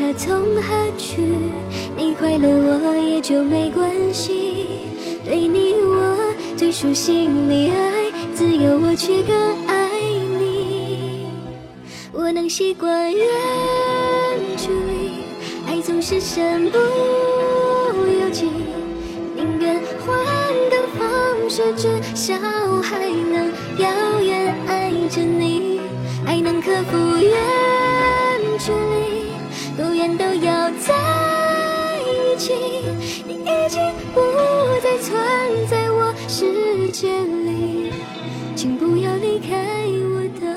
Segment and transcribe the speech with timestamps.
[0.00, 1.20] 何从何去，
[1.94, 4.66] 你快乐我也就没关系。
[5.26, 6.16] 对你我
[6.56, 9.36] 最熟悉，你爱自由，我却更
[9.66, 9.90] 爱
[10.40, 11.26] 你。
[12.14, 13.26] 我能习惯远
[14.56, 15.10] 距离，
[15.68, 18.48] 爱总是身不由己，
[19.36, 20.16] 宁愿换
[20.70, 22.34] 个方式，至少
[22.82, 25.78] 还能遥远爱着你，
[26.24, 27.36] 爱能克服远
[28.58, 29.29] 距离。
[30.00, 30.94] 多远都要在
[32.00, 32.54] 一起，
[33.26, 33.82] 你已经
[34.14, 34.20] 不
[34.82, 35.12] 再存
[35.68, 37.92] 在我世界里，
[38.56, 39.84] 请不要离开
[40.14, 40.56] 我的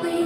[0.00, 0.22] 回忆。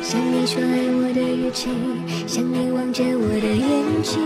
[0.00, 1.68] 像你说爱我的语气，
[2.26, 3.51] 像你望着我的
[4.02, 4.18] 眼睛，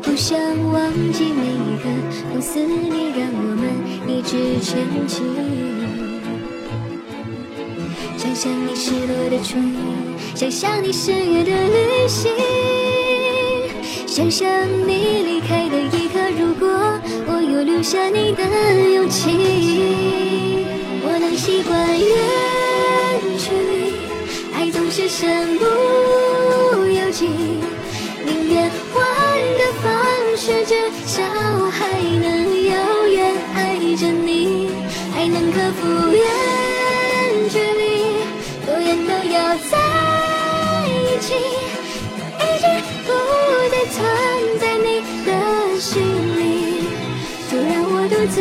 [0.00, 0.38] 不想
[0.72, 1.90] 忘记每一个
[2.32, 3.62] 不思念，让我们
[4.08, 5.22] 一直前进。
[8.16, 9.76] 想象你失落的唇印，
[10.34, 12.32] 想象你失约的旅行，
[14.06, 14.48] 想象
[14.86, 16.66] 你离开的一刻，如果
[17.26, 18.42] 我有留下你的
[18.94, 20.64] 勇气，
[21.04, 22.08] 我能习惯远
[23.36, 23.92] 距离。
[24.54, 25.64] 爱总是身不
[26.86, 27.28] 由己，
[31.20, 31.26] 少
[31.70, 32.24] 还能
[32.64, 32.72] 遥
[33.08, 33.16] 远
[33.54, 33.58] 爱
[33.96, 34.70] 着你，
[35.14, 35.80] 爱能克服
[36.12, 36.24] 远
[37.50, 37.82] 距离，
[38.64, 39.36] 多远都要
[39.70, 39.76] 在
[40.88, 41.34] 一起，
[42.40, 42.64] 已经
[43.04, 43.08] 不
[43.70, 43.98] 再存
[44.58, 44.88] 在你
[45.26, 45.28] 的
[45.78, 45.92] 心
[46.38, 46.40] 里，
[47.50, 48.34] 就让我独自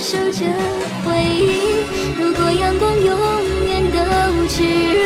[0.00, 0.42] 守着
[1.04, 1.40] 回忆。
[2.18, 3.08] 如果阳光永
[3.68, 3.96] 远都
[4.48, 4.52] 炽
[4.92, 5.04] 热。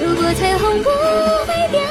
[0.00, 1.81] 如果彩虹不会掉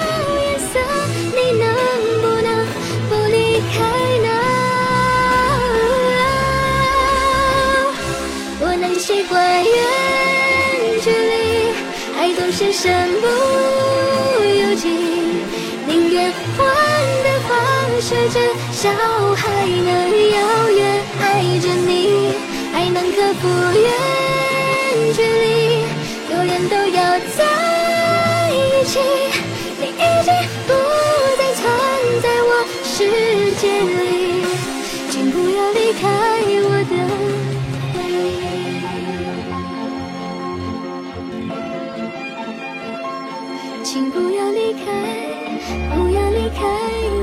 [8.82, 9.72] 能习惯远
[11.04, 11.70] 距离，
[12.18, 13.28] 爱总是身不
[14.44, 14.90] 由己，
[15.86, 18.40] 宁愿换个方式，至
[18.72, 18.90] 少
[19.36, 19.88] 还能
[20.32, 22.34] 遥远爱着你，
[22.74, 23.48] 爱能克服
[23.80, 25.86] 远距离，
[26.28, 27.46] 多远都要在。
[28.50, 29.00] 一起，
[29.80, 30.34] 你已经
[30.66, 30.74] 不
[31.38, 31.62] 再存
[32.24, 32.98] 在我世
[33.62, 34.44] 界里。
[35.12, 36.10] 请不要离开
[43.92, 44.86] 请不要离开
[45.94, 47.21] 不要离开。